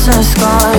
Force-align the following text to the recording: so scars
so 0.00 0.22
scars 0.22 0.69